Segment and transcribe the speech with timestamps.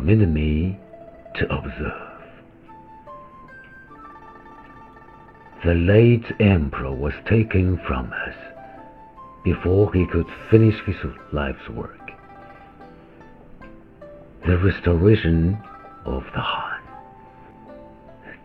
[0.00, 0.78] permit me
[1.34, 2.22] to observe.
[5.64, 8.34] The late emperor was taken from us
[9.44, 10.96] before he could finish his
[11.32, 12.12] life's work.
[14.46, 15.58] The restoration
[16.06, 16.80] of the Han.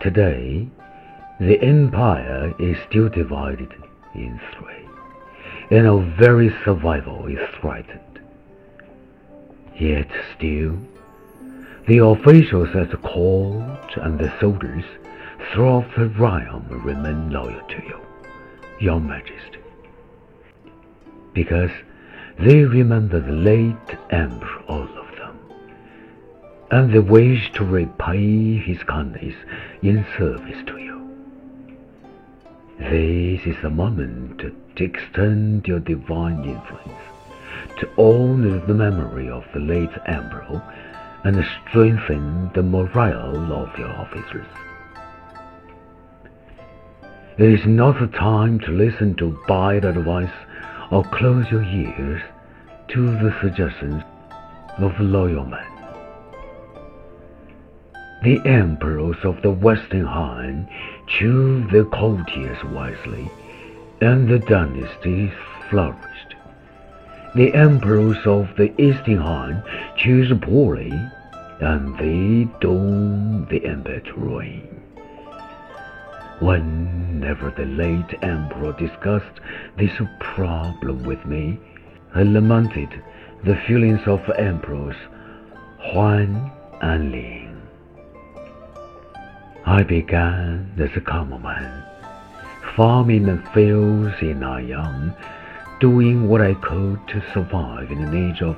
[0.00, 0.68] Today,
[1.40, 3.72] the empire is still divided
[4.14, 8.20] in three, and our very survival is threatened.
[9.76, 10.78] Yet still,
[11.86, 14.84] the officials at the court and the soldiers
[15.52, 17.98] throughout the realm remain loyal to you,
[18.78, 19.58] your majesty,
[21.32, 21.70] because
[22.38, 25.38] they remember the late emperor, all of them,
[26.70, 29.34] and they wish to repay his kindness
[29.82, 30.90] in service to you.
[32.78, 34.38] This is the moment
[34.76, 37.02] to extend your divine influence,
[37.78, 40.62] to honor the memory of the late emperor,
[41.24, 44.46] and strengthen the morale of your officers.
[47.38, 50.32] It is not the time to listen to bad advice
[50.90, 52.22] or close your ears
[52.88, 54.02] to the suggestions
[54.78, 55.66] of loyal men.
[58.22, 60.68] The emperors of the Western Han
[61.06, 63.30] chose their courtiers wisely,
[64.02, 65.32] and the dynasty
[65.70, 66.34] flourished.
[67.32, 69.62] The emperors of the Eastern Han
[69.96, 70.92] choose poorly,
[71.60, 74.82] and they doomed the empire to ruin.
[76.40, 79.40] Whenever the late emperor discussed
[79.78, 81.60] this problem with me,
[82.16, 82.88] I lamented
[83.44, 84.96] the feelings of emperors
[85.78, 86.50] Huan
[86.82, 87.62] and Ling.
[89.66, 91.84] I began as a common man,
[92.74, 95.14] farming the fields in Nanyang,
[95.80, 98.56] doing what I could to survive in an age of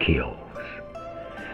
[0.00, 0.36] chaos.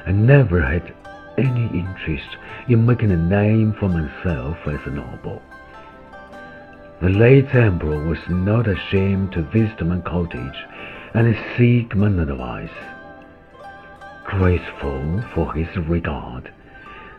[0.07, 0.95] I never had
[1.39, 2.37] any interest
[2.67, 5.43] in making a name for myself as a noble.
[7.01, 10.57] The late emperor was not ashamed to visit my cottage
[11.15, 12.71] and seek my advice.
[14.25, 16.51] Grateful for his regard,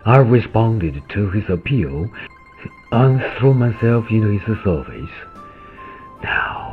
[0.05, 2.09] I responded to his appeal
[2.91, 5.11] and threw myself into his service.
[6.23, 6.72] Now,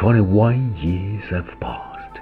[0.00, 2.18] 21 years have passed.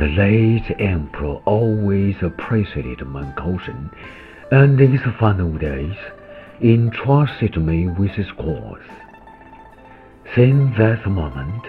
[0.00, 3.88] The late emperor always appreciated my caution,
[4.50, 5.94] and in his final days,
[6.60, 8.82] entrusted me with his cause.
[10.34, 11.62] Since that moment,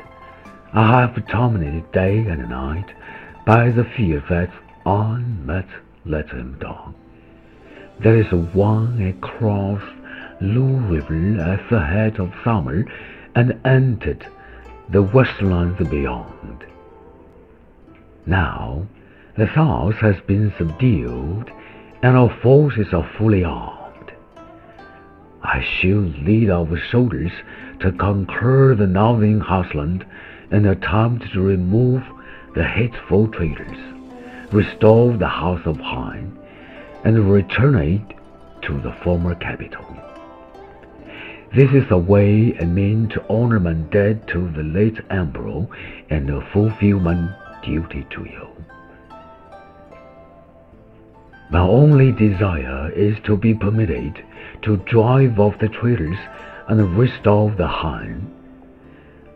[0.74, 2.92] I have dominated day and night
[3.46, 4.50] by the fear that
[4.84, 5.70] I might
[6.06, 6.96] let him down.
[8.00, 9.84] There is one across
[10.42, 12.84] Lu River at the head of summer
[13.38, 14.25] and entered
[14.90, 16.66] the westlands beyond.
[18.25, 18.88] Now,
[19.38, 21.52] the south has been subdued
[22.02, 24.12] and our forces are fully armed.
[25.44, 27.31] I shall lead our soldiers
[27.81, 30.03] to conquer the northern heartland
[30.50, 32.02] and attempt to remove
[32.56, 33.78] the hateful traitors,
[34.52, 36.36] restore the house of Han,
[37.03, 38.18] and return it
[38.64, 39.86] to the former capital.
[41.56, 45.66] This is a way I mean to honor my debt to the late emperor
[46.09, 48.47] and fulfill my duty to you.
[51.50, 54.22] My only desire is to be permitted
[54.63, 56.18] to drive off the traitors
[56.68, 58.34] and restore the Han.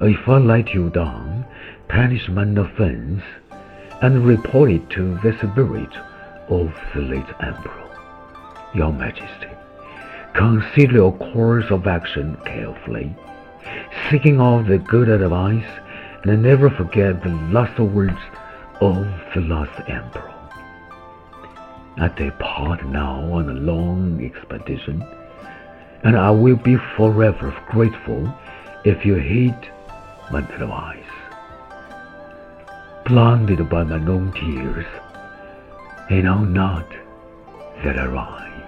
[0.02, 1.46] If I let you down,
[1.88, 3.24] punish my offense,
[4.02, 5.96] and report it to the spirit
[6.50, 7.98] of the late emperor,
[8.74, 9.48] your majesty,
[10.34, 13.16] consider your course of action carefully,
[14.10, 15.66] seeking all the good advice,
[16.24, 18.20] and never forget the last words
[18.80, 20.34] of the last emperor.
[21.98, 25.04] I depart now on a long expedition,
[26.04, 28.34] and I will be forever grateful
[28.86, 29.56] if you heed
[30.32, 30.98] my advice.
[33.06, 34.86] Blinded by my own tears,
[36.10, 36.88] I know not
[37.84, 38.61] that I rise.